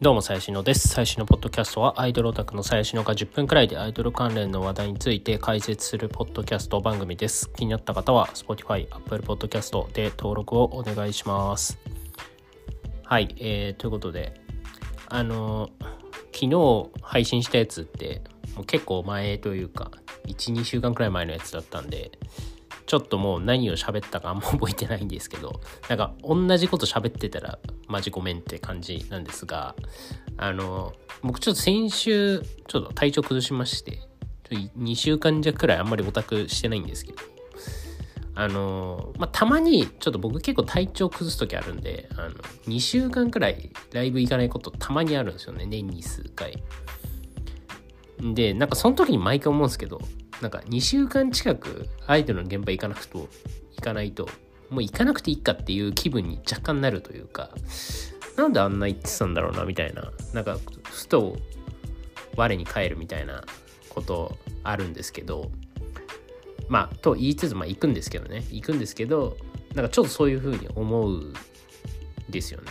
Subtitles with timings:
[0.00, 0.86] どうも、最新のです。
[0.86, 7.50] 最新のポッドキャストは、アイドルオタクの最新のが10分くらいでアイドル関連の話題について解説するポッドキャスト番組です。
[7.56, 11.80] 気になった方は、Spotify、Apple Podcast で登録をお願いします。
[13.02, 14.40] はい、えー、ということで、
[15.08, 15.70] あの
[16.32, 18.22] 昨日配信したやつって、
[18.54, 19.90] もう結構前というか、
[20.28, 22.12] 1、2週間くらい前のやつだったんで、
[22.88, 25.60] ちょっともう何を喋ったかあんま覚えてないんですけど、
[25.90, 29.76] なんか同じこと喋ってたらマジごめんって感じなんですが、
[30.38, 34.00] あの、僕ちょっと先週ちょっと体調崩しまして、
[34.50, 37.18] 2週間弱くらいあんまりオタクしてないんですけど、
[38.34, 42.30] あの、まあ、たまにちょっと僕結構体調崩す時あるんで、あの、
[42.68, 46.62] 2週間くらいライブ行かないことたまにあるんですよね、年に数回。
[48.22, 50.00] で、なんかその時に毎回思うんですけど、
[50.40, 53.28] なんか2週間近くアイドルの現場行かなくと、
[53.76, 54.28] 行かないと、
[54.70, 57.50] もう行かなくていいかっていう気分に若干なるというか、
[58.36, 61.36] なんであんな言ってたんだろうなみたいな、なんかふと
[62.36, 63.42] 我に返るみたいな
[63.88, 65.50] ことあるんですけど、
[66.68, 69.36] まあ、と言いつつ、まあ行くんですけどね、行くんですけど、
[69.74, 71.34] なんかちょっとそういうふうに思うん
[72.28, 72.70] ですよね。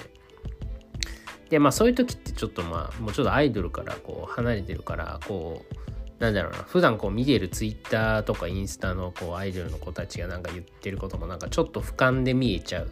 [1.49, 5.75] で、まあそういう時ってちょっとまあ、もうちょっとアイドルからこう離れてるから、こう、
[6.19, 12.91] なんだろうな普段こう見てるツイッターとかインスタのこうアイドルの子たちがなんか言ってることもなんかちょっと俯瞰で見えちゃうん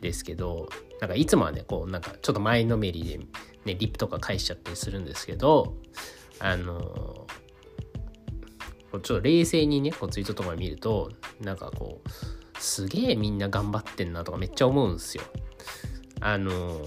[0.00, 0.68] ですけど
[1.00, 3.26] なんかいつもはねこうなんかちょっと前のめりで、ね、
[3.74, 5.74] リップとか返しちゃったりするんですけど
[6.38, 7.26] あの
[8.92, 15.24] ちょっと冷静にねこうツイートとか見るとなんかこうすげえみんな頑張ってんなとかめっちゃ思うんですよ。
[16.20, 16.80] あの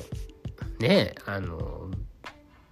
[0.80, 1.92] ねあの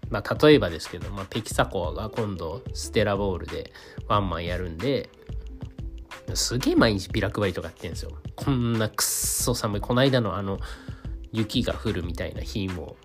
[0.09, 3.71] まあ、例えばですけど、まあ、ペキサコアが今度ステラボールで
[4.07, 5.09] ワンマンやるんで
[6.33, 8.11] すげえ毎日ビラ配りとかやってるんですよ。
[8.35, 9.81] こんなくっそ寒い。
[9.81, 10.59] この間のあの
[11.31, 12.97] 雪が降るみたいな日も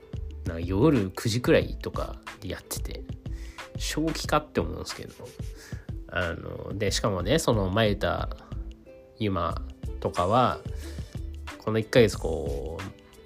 [0.45, 3.05] なんか夜9時くらいとかでやってて
[3.79, 5.13] 正気かって思うんですけど。
[6.15, 8.29] あのでしかもねその前田
[9.19, 9.63] ゆま
[10.01, 10.59] とかは
[11.57, 12.79] この1ヶ月こ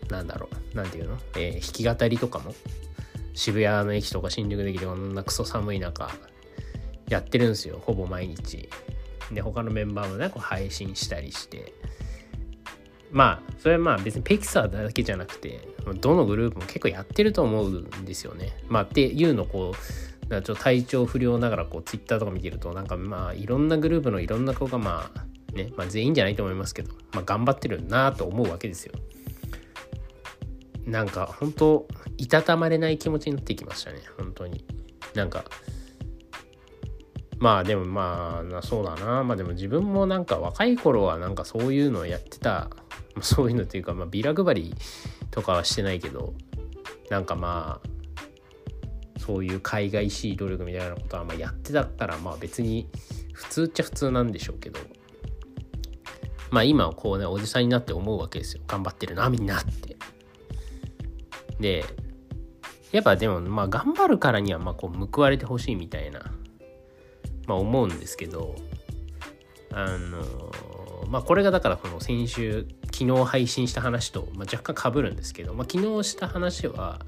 [0.09, 2.55] うなんだろうなんていうの、えー、弾き語りとかも
[3.37, 6.11] 渋谷の駅とか新宿の駅でこんなクソ寒い中
[7.09, 8.69] やってるんですよほぼ毎日。
[9.31, 11.73] で他のメンバーもねこう配信したりして。
[13.13, 15.61] まあそれはまあ別にペキサーだけじゃなくて
[16.01, 18.57] どのグループも結構やってると思うんですよね。
[18.69, 28.95] まあっていうのこうちょっと体調不良ながらこうツイッターとか見てるとなんかまあいろんなグループのいろんな子がまあね、まあ、全員じゃないと思いますけど、まあ、頑張ってるなと思うわけですよ。
[30.87, 34.01] なんか本当いたたまれない気持ちになってきましたね。
[34.17, 34.65] 本当に。
[35.15, 35.45] なんか
[37.39, 39.25] まあでもまあそうだな。
[39.25, 42.71] まあでも自分もなんか若い頃はなんかそういうのをやってた。
[43.23, 44.75] そういうのっていうかまあビラ配り
[45.31, 46.35] とかはしてないけど
[47.09, 52.89] なんかまあそういう海外しい努力みたいなことはまやってたからまあ別に
[53.33, 54.79] 普通っちゃ普通なんでしょうけど。
[56.51, 58.63] まあ今はこうねおじさんになって思うわけですよ。
[58.67, 59.97] 頑張ってるなみんなって。
[61.61, 61.85] で
[62.93, 66.21] やっぱでもまあ頑張るからにはまあこう報われてほしいみたいな、
[67.47, 68.57] まあ、思うんですけど
[69.73, 70.51] あの
[71.09, 77.01] まあこれがだからこの先週昨日配信した話と、まあ、若干被るんですけど、まあ、昨日した話は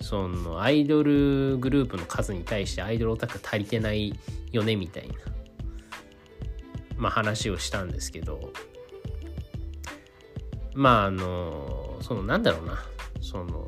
[0.00, 4.18] そのアイドルグループの数に対してアイドルオタク足りてない
[4.50, 5.14] よねみたいな、
[6.96, 8.52] まあ、話をしたんですけど
[10.74, 12.82] まああのそのなんだろうな
[13.22, 13.66] その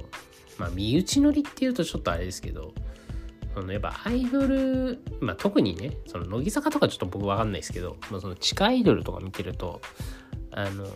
[0.59, 2.75] まあ身内乗りっていうとちょっとあれですけど
[3.55, 9.81] そのやっぱアイドル、まあ、特にねその乃木坂とかちょっと僕分かんないですけど、まあ、その地下アイドルとか見てると
[10.51, 10.87] あの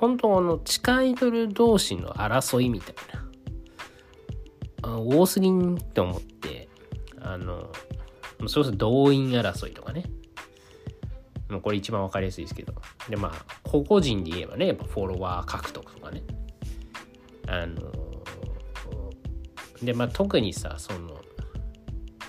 [0.00, 2.94] 本当の地下アイドル同士の争いみたい
[4.82, 6.68] な多すぎんって思って
[7.20, 7.70] あの
[8.48, 10.04] それこそ動員争いとかね。
[11.62, 12.72] これ一番分かりやすいですけど。
[13.08, 16.22] でまあ個々人で言えばねやっぱフォロワー獲得とかね。
[17.52, 17.92] あの
[19.82, 21.20] でまあ特にさその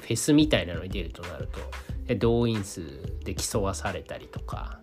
[0.01, 1.47] フェスみたいなのに出るとなる
[2.07, 2.81] と動員数
[3.23, 4.79] で競わされたりとか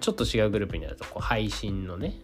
[0.00, 2.14] ちょっと違うグループになるとこう配信のね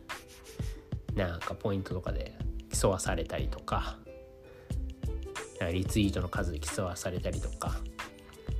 [1.15, 2.35] なんかポイントとかで
[2.71, 3.99] 競わされたりとか
[5.71, 7.77] リツイートの数で競わされたりとか。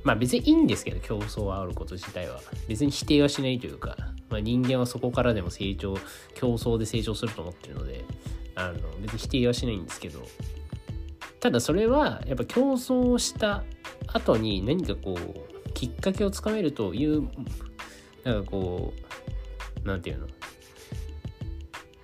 [0.03, 2.41] まあ別にいいんですけど競争を煽ること自体は。
[2.67, 3.95] 別に否定はしないというか、
[4.29, 5.97] まあ、人間はそこからでも成長
[6.33, 8.03] 競争で成長すると思ってるので
[8.55, 10.25] あの別に否定はしないんですけど
[11.39, 13.63] ただそれはやっぱ競争した
[14.07, 17.27] 後に何かこうきっかけをつかめるという
[18.23, 18.93] なんかこ
[19.83, 20.27] うなんていうの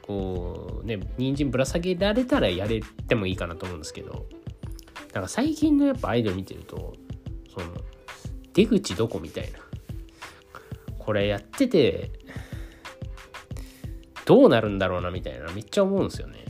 [0.01, 4.25] こうね人参ぶら下げられたらやれてもいいかなと思うんですけど
[5.13, 6.93] なんか最近のやっぱアイドル見てると
[7.53, 7.67] その
[8.53, 9.59] 出口どこみたいな
[10.97, 12.18] これやってて
[14.29, 16.45] どうなるんだろうなみたいなめっちゃ思うんですよね。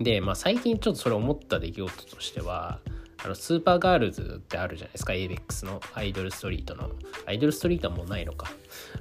[0.00, 2.80] でまあ最近ちょっとそれ思った出来事としては
[3.24, 5.12] あのスーパーガールズってあるじゃないですか。
[5.12, 6.90] ABEX のアイドルストリートの。
[7.26, 8.50] アイドルストリートはもうないのか。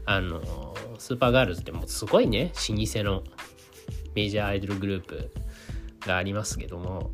[0.06, 2.52] あのスーパーガールズってもうすごいね。
[2.70, 3.24] 老舗の
[4.14, 5.32] メジャーアイドルグループ
[6.02, 7.10] がありますけども。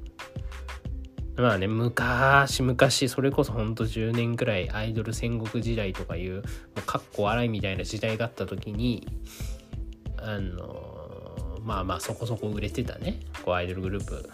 [1.38, 6.41] まあね昔昔それこそほんと10年くらいアイドル戦国時代とかいうも
[6.79, 9.07] うかっこ笑いみたいな時代があった時に
[10.24, 14.30] あのまあまあそこそこ売れてたねこうアイドルグループ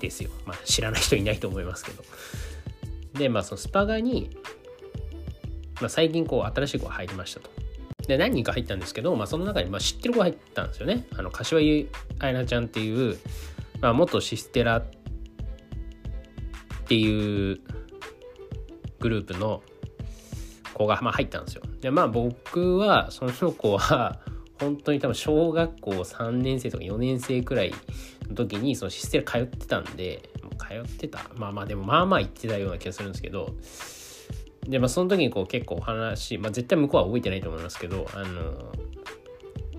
[0.00, 0.30] ですよ。
[0.46, 2.04] まあ知らない人いないと思いますけど。
[3.14, 4.36] で、まあそのスパガに、
[5.80, 7.50] まあ、最近こう新しい子が入りましたと。
[8.06, 11.06] で、何人か入ったんですけど、まあその中にまあ知ってる子が入ったんですよね。
[11.16, 11.88] あの、柏木
[12.18, 13.18] 愛菜ちゃんっていう、
[13.80, 14.84] まあ元システラっ
[16.86, 17.60] ていう
[19.00, 19.62] グループの
[20.74, 21.62] 子がまあ入ったんですよ。
[21.80, 24.20] で、まあ僕はその子は
[24.60, 27.74] 本当に多分小学校3年生とか4年生くらい
[28.28, 31.20] の時にそのシステラ通ってたんで通ってた。
[31.36, 33.54] まあまあでもまあまあ行ってたような気がするんですけど。
[34.68, 38.72] でまあその時にこう結構話まあ絶対向こうは覚えてないと思いますけどあの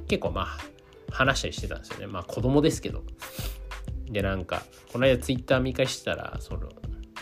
[0.08, 0.58] 結構まあ
[1.12, 2.08] 話したりしてたんですよね。
[2.08, 3.04] まあ子供ですけど。
[4.10, 6.70] でなんかこの間ツイッター見返してたらその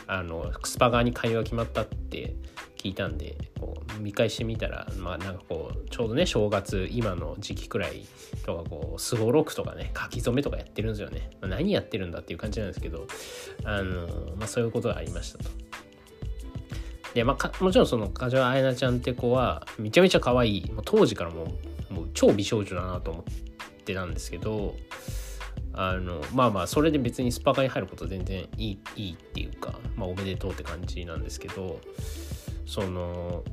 [0.08, 2.36] あのスパ側に会話が決まったって
[2.84, 8.06] 聞いたんでこう見返してみたらまあなんかこうちょうどね正月今の時期くらい
[8.46, 13.08] とかこうすごろくとかね書き初めとかやってるんですよね、まあ、何やってるんだっていう感じなんですけど
[13.64, 15.50] あの、まあ、そういうことがありましたと。
[17.14, 21.44] でまあ、もちろんその梶原彩菜ちゃんって子はめちゃめちゃ可愛いもう当時からも
[21.92, 23.24] うもう超美少女だなと思っ
[23.84, 24.76] てたんですけど
[25.74, 31.80] あのまあまあそれで別にスパカに入ること全然いいいいっていうか、まあ、おめでとうって感じなんですけど
[32.66, 33.44] その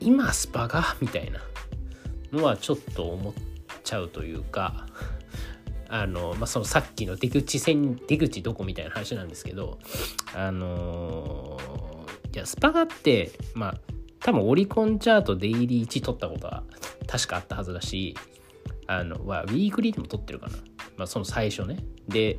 [0.00, 1.40] 今スパがみたいな
[2.32, 3.34] のはちょっと思っ
[3.82, 4.86] ちゃうというか
[5.88, 9.78] あの、まあ、そのさっきの出口線出口どこみたいな話なんですけど
[10.34, 11.58] あの
[12.34, 13.80] いやスパガってまあ
[14.20, 16.64] 多分オリコンチャートデイリー1取ったことは
[17.06, 18.16] 確かあったはずだし
[18.88, 20.58] あのはウィークリーでも取ってるかな、
[20.96, 21.78] まあ、その最初ね。
[22.08, 22.38] で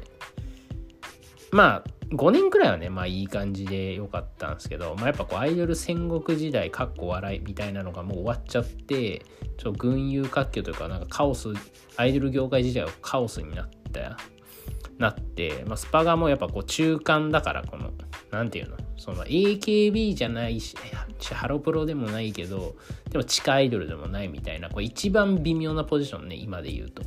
[1.51, 9.25] まあ5年くらいはねまあいい感じで良かったんですけど、まあ、やっぱこうアイドル戦国時代かっこ笑いみたいなのがもう終わっちゃって
[9.57, 11.49] ちょ群雄割拠というかなんかカオス
[11.97, 14.17] アイドル業界自体はカオスになった
[14.97, 17.91] なって、まあ、スパガもやっぱこう中間だからこの
[18.31, 20.75] 何て言うのその AKB じゃないし
[21.33, 22.75] ハロプロでもないけど
[23.09, 27.03] でも地下アイドルでもないみたいなこう一番微妙なポジションね今で言うと。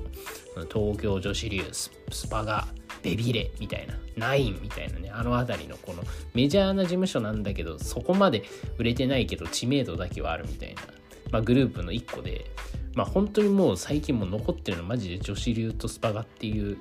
[0.73, 1.91] 東京女子流ス
[2.29, 2.67] パガ
[3.03, 6.03] ベビレみたいなナインみたいなねあの辺りのこの
[6.35, 8.45] メジャーな事務所なんだけどそこまで
[8.79, 10.83] 売れてないけど知名度だけはあるみたいな、
[11.31, 12.47] まあ、グループの一個で
[12.95, 16.79] まあ本当にもう最近も残ってるのマジで女子流とスパガっていう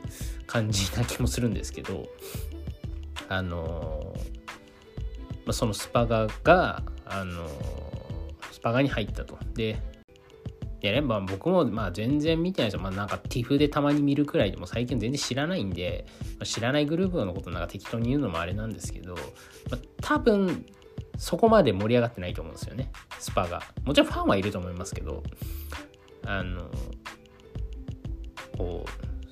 [0.48, 2.08] 感じな気もするんですけど
[3.28, 4.14] あの
[5.46, 7.48] まあ、そのスパガがあの
[8.52, 9.36] スパガに入ったと。
[9.56, 9.82] で
[10.82, 12.82] いやね、まあ僕もまあ全然見てないですよ。
[12.82, 16.06] まあなんか TIFF でたまに見るくらいでも最近全然知らないんで、
[16.38, 19.20] まあ、知らないグループのことなんか適当に言うのもあれなんですけど、ま
[19.74, 20.66] あ、多分
[21.18, 23.62] そこまで盛り上がってないと思うんですよね、スパが。
[23.84, 25.22] もちろんファンはいると思いますけど、
[26.26, 26.70] あの、
[28.58, 28.86] こ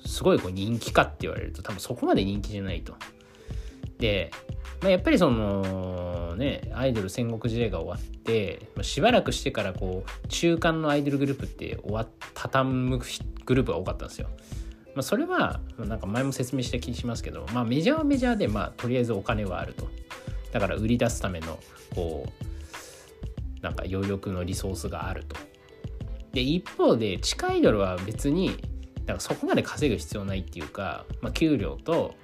[0.04, 2.94] う、すごいこう人気かって言われると多分そこまで人気じゃないと。
[3.98, 4.30] で、
[4.82, 6.07] まあ、やっぱりその
[6.38, 12.98] ねアイドル戦国時代が終わってしばらくしてからこう中間のアイドルグループって終わ畳む
[13.44, 14.28] グループが多かったんですよ。
[14.94, 19.88] まあ、それはなんか前も説明した気しますけど、まあ、メジャーはメジャーで、まあ、とりあえずお金はあると。
[20.50, 21.58] だから売り出すための
[21.94, 25.36] こうなんか余力のリソースがあると。
[26.32, 28.56] で一方で地下アイドルは別に
[29.04, 32.14] だからそこまで稼ぐ必要ないっていうか、まあ、給料と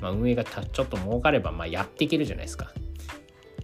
[0.00, 2.72] まあ、運営がちょっと儲かればまあやっていけるじゃないですか。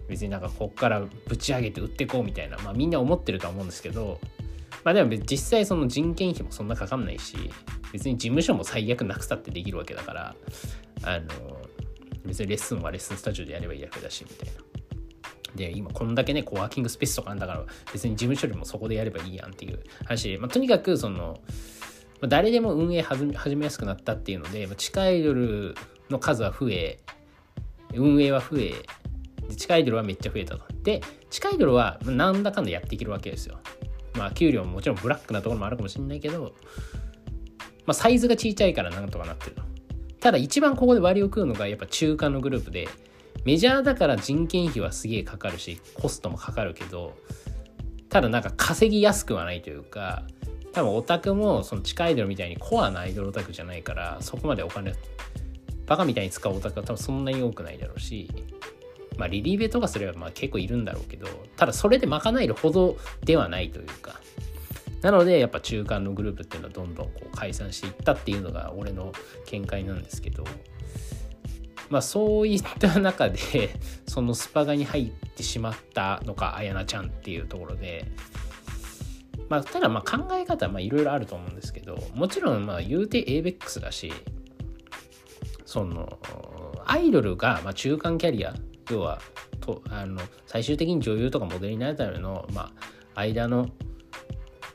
[0.07, 4.19] 別になんかこっからぶち上げて売ってこうみたいな、まあ、みんな思ってるとは思うんですけど、
[4.83, 7.35] まあでも実際その人件費もそんなかかんないし、
[7.91, 10.35] 別に事務所も最悪なくたってできるわけだから、
[11.03, 11.25] あの、
[12.25, 14.61] 別にレッスンはレッスンスタジオでやればいいだけだし、みたいな。
[15.55, 21.39] で、今こんだけね、コワーキングスペースとかなんだから、別に事務処理もそこでやればいいやんっていう話で、まあ、とにかくその、
[22.27, 25.75] 誰でも運営始めやすくなったっていうので、地下アイドル
[26.09, 26.99] の数は増え、
[27.93, 28.73] 運営は増え、
[29.55, 30.63] 地下アイドルはめっちゃ増えたと。
[30.83, 33.59] で、地下アイドルはなんだかんだやっていけるわけですよ。
[34.15, 36.53] まあ、給料ももちろんブラックなところもあるかもしれないけど、
[37.85, 39.63] まあ、サイズが小さいからなんとかなってるの。
[40.19, 42.87] ただ一番ここで割を食うのがやっぱ中間のグループで、
[43.45, 47.13] メジャーだから人件費はすげえかかるし、コストもかかるけど、
[48.09, 50.23] ただなんか稼ぎやすくはないというか、
[50.73, 54.93] 多分オタクもその地下アイドルみたいにコアなアイドルオタクじゃないから、そこまでお金、
[55.85, 58.29] バカみたいに使うオタクは多分そんなに多くないだろうし、
[59.17, 64.19] まあリリーベとかすればまあ結構いるんだろうけど、ただそれで賄えるほどではないというか、
[65.01, 69.11] なのでやっぱ中間のグループっていうのはどんどんこう解散していったっていうのが俺の
[69.45, 70.43] 見解なんですけど。
[71.89, 73.39] まあそういった中で
[74.07, 78.05] そのスパガに入ってしまったのかあやなちゃんっていうところで。
[79.49, 84.11] まあただまあ考え方はいろいろあると思うんですけどもちろんまあ言うて ABEX だし
[85.65, 86.19] その
[86.85, 88.53] アイドルがまあ中間キャリア
[88.89, 89.19] 要は
[89.59, 92.71] とあの最終的に女優とかモデルになるためのま
[93.15, 93.69] あ間の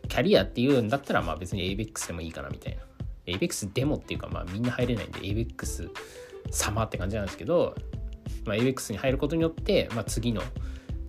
[0.08, 2.82] キャリアっていうんだったら、まあ別に ABEX でもいいかなみたいな。
[3.26, 5.88] ABEX でもっていうか、まあみんな入れないんで ABEX
[6.50, 7.74] 様って感じなんですけど、
[8.44, 10.42] まあ、ABEX に入ることによって、まあ、次の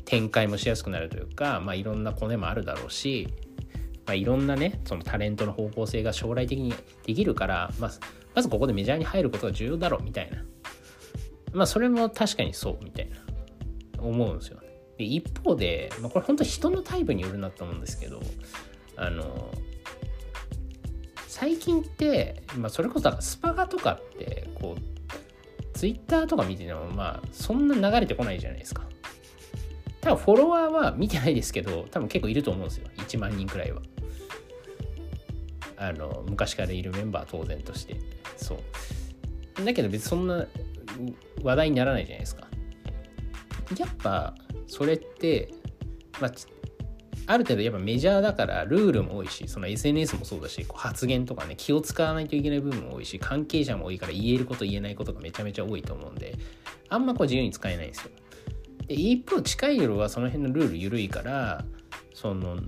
[0.05, 3.27] 展開もしやすくなるというか、まあ、いろんなコネもあるだろうし、
[4.05, 6.73] まあ、いろんなねそのタレントの方向性が将来的に
[7.05, 7.91] できるから、まあ、
[8.35, 10.43] まずここでメジャーに入ることが重要だろうみたいな
[11.53, 13.17] まあそれも確かにそうみたいな
[14.03, 14.59] 思うんですよ
[14.97, 18.21] で一方で、まあ、これ本当人のタイプによるなと思うんですけど
[18.95, 19.51] あの
[21.27, 28.83] 最近って、まあ、それこそスパガとかってこうツイッターとか見ててもまあそんな流れてこないじゃないですか。
[29.99, 32.87] 多分フォロワーは見てないですけど多分結構いると思うんですよ。
[32.97, 33.81] 1万人くらいは。
[35.77, 37.95] あの昔からいるメンバー当然として。
[38.37, 38.59] そ
[39.59, 39.65] う。
[39.65, 40.45] だけど別にそんな
[41.43, 42.47] 話題にならないじゃないですか。
[43.77, 44.35] やっぱ
[44.67, 45.53] それって
[46.19, 46.31] まあ
[47.25, 56.35] ある程度やっぱメジャーだからルールも多いしその SNS もそうだしこう発言とかね気を使わないといけない部分も多いし関係者も多いから言えること言えないことがめちゃめちゃ多いと思うんで
[56.89, 58.11] あんまこう自由に使えないんですよ。
[58.87, 61.63] で一方近い夜はその辺のルール緩いから
[62.13, 62.59] その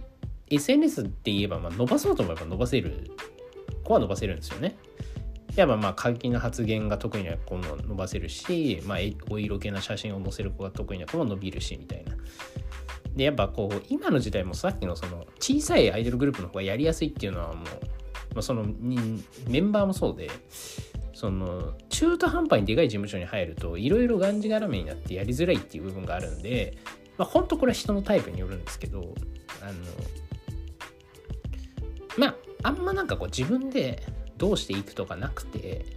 [0.49, 3.11] SNS って言えばま伸ばそうと思えば伸ばせる
[3.83, 4.77] 子は伸ばせるんですよね。
[5.55, 8.97] やっぱまあ過激な発言が得意な子も伸ばせるし、まあ、
[9.29, 12.15] お色気な写真を載せる子が得意な子も伸びるしみたいな。
[13.15, 17.65] でやっぱこう今の時代もさっきのその小さいアイドルグループの方がやりやすいっていうのはもう、
[18.33, 18.65] まあ、その
[19.47, 20.29] メンバーもそうで
[21.13, 26.77] その中途半端にでかい事務所に入るといろいろがんじがらめになってやりづらいっていう部分があるんで、
[27.17, 29.15] まあ、本当これは人のタイプによるんですけど
[29.61, 29.73] あの
[32.17, 34.03] まああんまなんかこう自分で
[34.45, 35.87] どうしていくとかなくて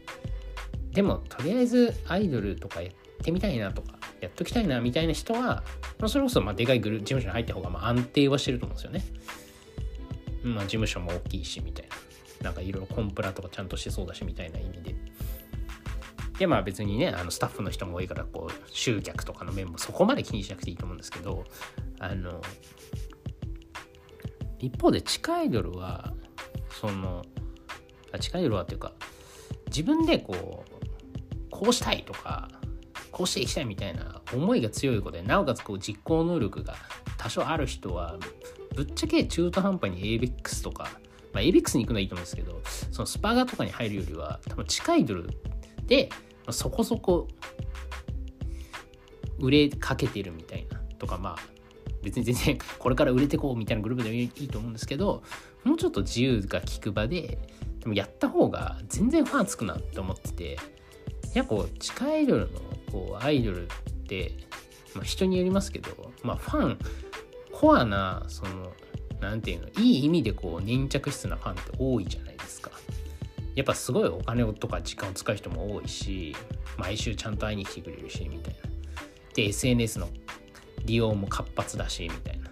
[0.94, 5.62] でもとりあえずアイドルとかやってみたいなとかやっときたいなみたいな人は、
[5.98, 9.04] ま、それこそまあでかいグループ事務所に入った方がまあ安定はしてると思うんですよね。
[10.42, 11.88] まあ、事務所も大きいしみたい
[12.40, 12.44] な。
[12.46, 14.94] なんかいろいろコンプラとかちゃんとしてそうだしみたいな意味で。
[16.38, 21.44] でまあ別にねあのスタッフの人も多いからこう集客とかの面もそこまで気にしなくていいと思うんですけど
[21.98, 22.40] あの
[24.58, 26.14] 一方で地下アイドルは
[26.80, 27.24] その
[28.12, 28.92] あ地下アイドルはっていうか
[29.66, 30.78] 自分でこう
[31.50, 32.48] こうしたいとか
[33.10, 36.74] こうしていきたいみたいな思いが強い子でなおかつこう実行能力が
[37.16, 38.16] 多少ある人は
[38.74, 40.90] ぶっちゃけ中途半端に ABEX とか、
[41.32, 42.60] まあ、ABEX に行くのはいいと思うんですけど
[42.92, 45.28] そのスパガとかに入るよりは多分地下アイドル
[45.86, 46.10] で、
[46.46, 47.26] ま、そこそこ
[49.40, 51.36] 売れかけてるみたいなとかまあ
[52.02, 55.22] 別に全然これから売れてこうみたいなグループでもいいと思うんですけど
[55.64, 57.38] もうちょっと自由が利く場で
[57.80, 60.58] でもやった方が全然ファンつくなって思ってて
[61.34, 63.68] やっぱこう地下アイドルのこうアイドルっ
[64.06, 64.32] て、
[64.94, 65.90] まあ、人によりますけど、
[66.22, 66.78] まあ、ファン
[67.52, 68.72] コアなその
[69.20, 72.70] 何て言うのいい意味でこう粘着質なファンって多いじゃないですか。
[73.56, 76.36] やっぱすごいお金とか時間を使う人も多いし
[76.76, 78.60] 毎週ちゃんと会いに来てくれるしみたいな。
[79.34, 80.08] で SNS の
[80.84, 82.48] 利用も活発だしみたいな。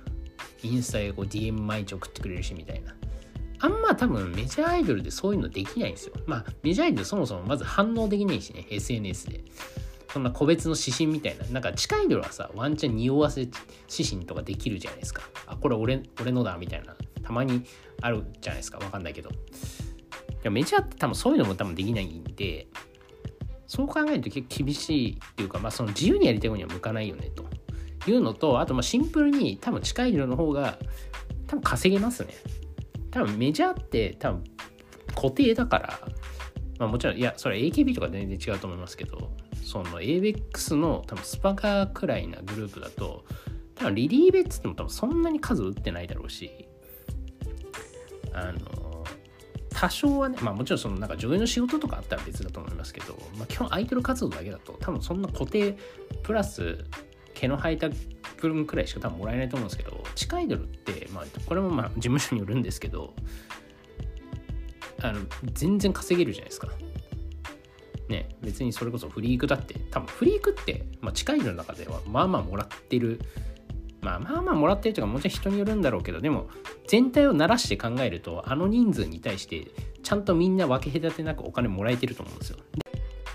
[0.63, 2.95] インスタでこう DM 毎日送ってくれるしみたいな。
[3.61, 6.15] あんま多分メジャーアイドルでそういうのできないんですよ。
[6.27, 9.45] まあメジャーアイドルそもそもまず反応できないしね、SNS で。
[10.13, 15.23] そんな個別の指針みたいな、なんか近いのはさ、ワンチャン匂わせ指針とかできるじゃないですか。
[15.47, 17.65] あ、これ俺俺のだみたいな、たまに
[18.01, 18.79] あるじゃないですか。
[18.79, 19.29] わかんないけど。
[19.29, 19.33] い
[20.43, 22.69] やメジャーって多分そういうのも多分できないんで、
[23.67, 27.45] そう考えると結構厳しいっていうか、まあその自由にやりたい方には向かないよねと
[28.11, 30.79] いうのと、あとまあシンプルに多分近い色の方が
[31.47, 32.35] 多分稼げますね。
[33.17, 34.45] 多分メジャーって多分
[35.15, 35.99] 固定だから、
[36.79, 39.31] まあもちろん、いや、それ AKB とか全然違うと思いますけど、
[39.65, 43.25] その ABEX の多分スパカーくらいなグループだと
[43.75, 46.69] 多分リリーベッツっても多分そんなに数打ってないだろうし
[48.33, 49.05] あの
[49.71, 55.77] 多少はね、まあもちろんそのなんか女優の仕事とかあったら別だと思いますけど、まあ基本アイドル活動だけだと多分そんな固定
[56.23, 56.85] プラス
[57.37, 57.89] 毛の生えた
[58.41, 63.15] 分くらいしか多分もらえないと思うんですけど、地下アイドルって、まあこれもまあ事務所によるんですけど、
[65.03, 65.21] あの
[65.53, 66.69] 全然稼げるじゃないですか。
[68.09, 73.21] ね、別にそれこそフリークだって多分フリークって、まあ、近いの中ではまあまあもらってる
[74.01, 76.47] まあまあまあもらってるというかもちろん人によるんだろうけどでも
[76.87, 79.73] 全体をならして考えるとあの人数に対して
[80.05, 82.59] ちゃんとみんな分け隔てなくお金もらえてると思うんですよ。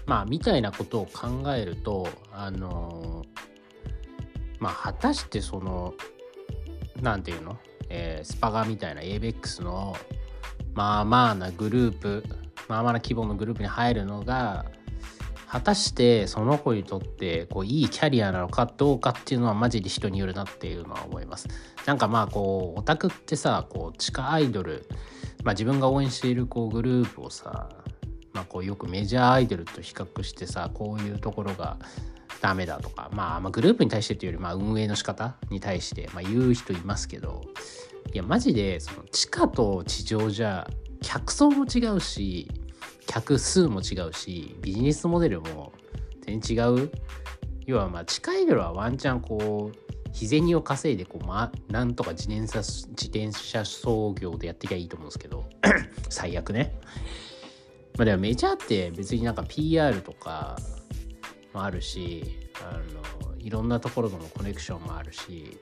[0.06, 3.26] まあみたいなことを考えるとあの
[4.62, 5.94] まあ果たしてその
[7.02, 7.58] 何て言うの、
[7.90, 9.98] えー、スパガみたいな ABEX の
[10.74, 12.24] まあまあなグループ
[12.70, 14.66] まあまあな規模のグループに入るのが
[15.48, 21.50] 果たしてその子にとってこういいキャリアなのかどうかっていうのはマジで人によるなっていうのは思います。
[21.86, 24.88] なんかまあこうオタクってさこう地下アイドル、
[25.44, 27.68] まあ、自分が応援しているこうグループをさ、
[28.32, 31.78] まあ、こうよくメジャーアイドルと比較してさこういうところが
[32.42, 37.44] ダメだとか、まあ、まあグループに対してっていうよりまあ運営の仕方に対してまあ言う人いますけど
[38.14, 40.68] いやマジでその地下と地上じゃ
[41.02, 42.50] 客層も違うし
[43.06, 45.72] 客数も違うしビジネスモデルも
[46.26, 46.92] 全然違う
[47.68, 55.46] 要はまあ近いのはワンチャンこう日銭を稼いでこう、ま、なんとか自転車自転車操業でやっていきゃいいと思うんですけど
[56.10, 56.74] 最悪ね。
[57.98, 60.58] まあでもメジャーって別になんか PR とか
[61.54, 62.80] もあるしあ
[63.28, 65.58] のいろんなところとのコネクションもあるし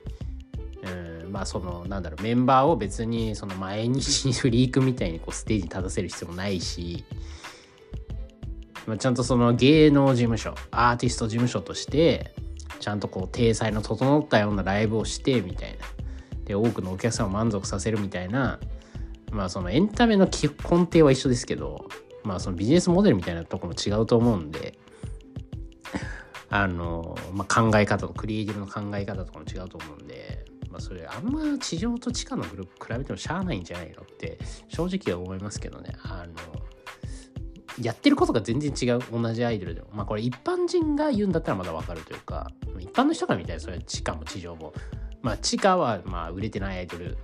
[0.82, 7.04] うん、まあそのなんだろうメンバーを別にその毎日フリークみたいにこうステージに立たせる必要もないし、
[8.86, 12.34] まあ、ちゃんとその芸能事務所アーティスト事務所として
[12.78, 15.78] ちゃんとこう体裁の整ったようなライブをしてみたいな。
[16.46, 18.58] で多くのお客さんを満足させるみたいな
[19.30, 20.48] まあそのエンタメの根
[20.90, 21.86] 底は一緒ですけど
[22.24, 24.76] まあそのビジネスモデルみたいなところも違うと思うんで
[26.50, 35.96] あの、まあ、考え方とクリエイティブの考え方とかも違うと思うんでまあ、それあんま地上と地下のグループ比べてもしゃあないんじゃないのって正直は思いますけどね。
[36.04, 36.34] あの
[37.80, 44.74] やってることが全然違う同じアイドルでもまあこれ一般人が言うんだったらまだわかるというか一般の人から見たらそれは地下も地上も
[45.22, 47.16] まあ地下はまあ売れてないアイドル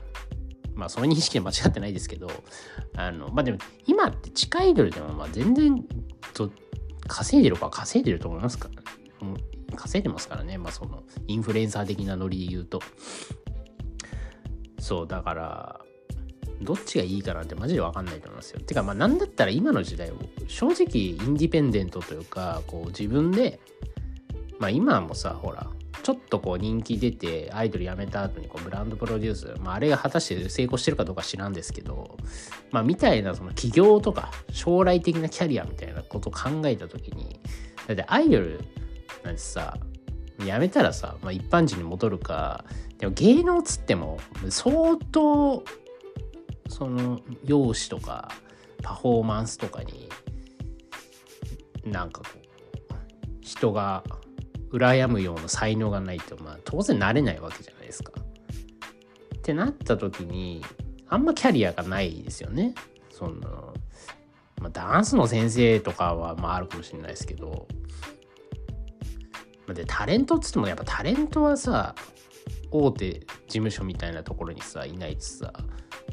[0.75, 2.31] まあその認識は間違ってないですけど
[2.97, 5.85] あのまあでも今って地下アイドルでもまあ全然
[6.33, 6.51] と
[7.09, 8.69] 稼いでるか稼いでると思いますか？
[8.69, 8.83] ら
[9.29, 9.35] ね
[9.75, 12.81] 稼いでますからね、まあ、そのインフルエンサー的なノリで言うと。
[14.79, 15.81] そうだから
[16.63, 18.61] どっちがいいかなんてマジで分かんないと思いますよ。
[18.61, 20.15] てかまあなんだったら今の時代を
[20.49, 23.61] 正直インディペンデントというかこう自分で
[24.59, 25.67] まあ今もさほら
[26.03, 32.17] ちょっとこう人気出てアイドル辞めた後にこうブランドプロデュース、まあ、あれが果たして成功してるかどうか知らんですけど、
[32.71, 37.41] まあ、みたいなその起業とか将来的なキャリアみたいなことを考えた時に
[37.87, 38.61] だってアイドル
[39.25, 39.79] なんてさ
[40.45, 42.65] やめたらさ、まあ、一般人に戻るか
[42.99, 45.65] でも芸能つっても相当
[46.69, 48.31] その容姿とか
[48.83, 50.09] パフォーマンスとかに
[51.85, 52.47] なんかこう
[53.41, 54.03] 人が
[54.71, 58.13] 羨むような才能がないとまあ当然なれないわけじゃないですか。
[59.37, 60.65] ってなった時に
[61.09, 62.75] あんまキャリアがないですよね。
[63.11, 63.75] その
[64.61, 67.69] まあ、ダンスの先生とかはまああるかもしれないですけど
[69.69, 71.95] でタレントっつってもやっぱタレントはさ
[72.71, 75.63] 大手事務所みたいなところにさいないとさ、ま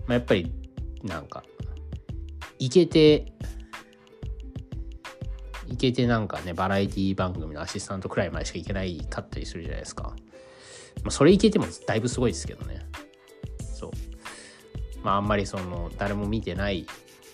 [0.10, 0.52] あ、やっぱり
[1.04, 1.44] なんか
[2.60, 3.33] いけて
[5.88, 12.80] いけてなんかねバラエティ番組のアシスタントくらいまでしかいけないかったりするじゃないですか、まあ、それいけてもだいぶすごいですけどね。
[13.74, 13.91] そう。
[15.04, 16.86] まああんまりその誰も見てない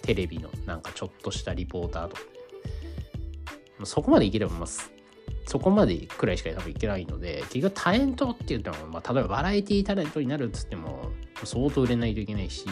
[0.01, 2.21] テレビのなんかちょっとしたリポーターとか。
[2.23, 4.67] ねそこまでいければまあ
[5.45, 11.09] そこまでくらいしか多分いけないので、結局タレントって言っても、まあ、例えばバラエティタレントになるっつっても、
[11.43, 12.67] 相当売れないといけないし、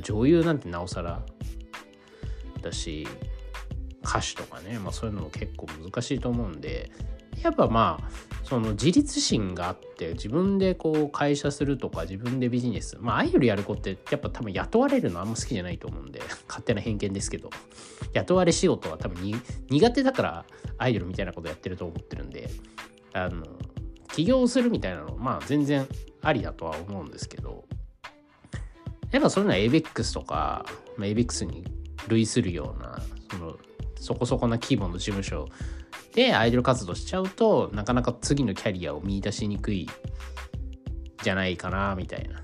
[0.00, 1.22] 女優なんてなおさら
[2.62, 3.06] だし、
[4.04, 6.90] 歌手とかね、まあそういうのも結構難しいと思うんで、
[7.42, 8.10] やっぱまあ
[8.44, 17.50] その自立心があって自分でこう会社するとか自分でビジネスまあアイドルやる子ってやっぱ多分雇われるのあんま好きじゃないと思うんで 勝手な偏見ですけど
[18.12, 20.44] 雇われ仕事は多分苦手だから
[20.78, 22.50] アイドルみたいなことやってると思ってるんで
[23.12, 23.46] あの
[24.08, 25.86] 起業するみたいなのまあ全然
[26.20, 27.64] ありだとは思うんですけど
[29.10, 30.64] やっぱそういうのは ABEX とか、
[30.96, 31.64] まあ、ABEX に
[32.08, 33.58] 類するようなその
[34.02, 35.48] そこそこな規模の事務所
[36.12, 39.88] でアイドル活動しちゃうとなかなか次のキャリアを見出しにくい
[41.22, 42.42] じゃないかなみたいな。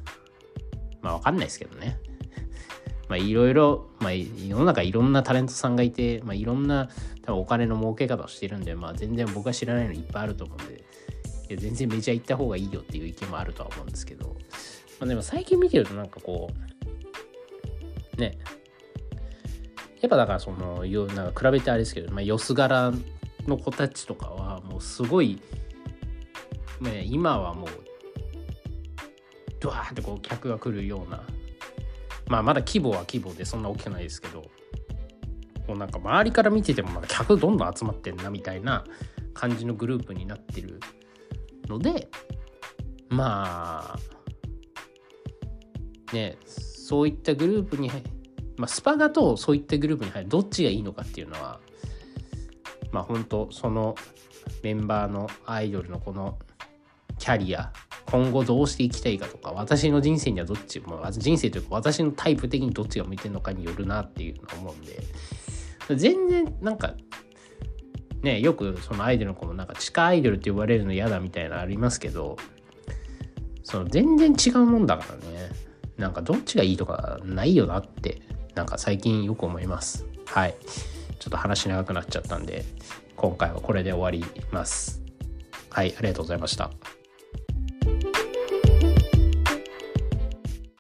[1.03, 1.99] まあわかんないですけどね。
[3.09, 6.88] まあいろいろ、まあ世の中いろんなタレントさんがいて、まあいろんな
[7.23, 10.85] 多分お金の儲け方をしてるんで、まあ全然僕が知らないのいっぱいあると思うんで、
[11.51, 14.37] いや全然メジャー行った方がいいよっていう意見もあるとは思うんですけど、
[15.01, 16.51] まあでも最近見てるとなんかこ
[18.16, 18.38] う、ね、
[20.00, 20.84] やっぱだからその、
[21.14, 22.92] なんか比べてあれですけど、まあ、よす柄
[23.46, 25.40] の子たちとかはもうすごい、
[26.80, 27.68] ね、今はもう
[29.61, 31.22] ドワーってこう客が来るような
[32.28, 34.42] まあまだ規模は規模でそんな大きくないですけど
[35.66, 38.84] こうなんか周りから見ててもまだ客どんどん集まってんなみたいな
[39.34, 40.80] 感じのグループになってる
[41.66, 42.08] ので
[43.08, 43.98] まあ
[46.14, 47.90] ねそういったグループに、
[48.59, 51.61] まあ、スパガとそういったグループに入るどっちがいいのかっていうのは
[52.92, 53.94] まあ本当その
[54.62, 56.38] メンバーのアイドルのこの
[57.18, 57.73] キャリア
[58.07, 65.01] 今後どうしていきたいかとか私の人生にはどっち、まあ、人生というか私のタイプ的にどっちが向いてるのかによるなっていうのは思うんで
[65.97, 66.94] 全然なんか
[68.23, 72.37] ねよくそのアイドルの子もなんか地下アイドルって呼ばれるの嫌だみたいなのありますけど
[73.62, 75.68] その全然違うもんだからね。
[75.99, 78.23] なんかどっちがいいとかないよなって
[78.59, 80.05] なんか最近よく思います。
[80.27, 80.57] はい。
[81.21, 82.64] ちょっと話長くなっちゃったんで
[83.14, 85.01] 今回はこれで終わります。
[85.71, 86.97] はいありがとうございました。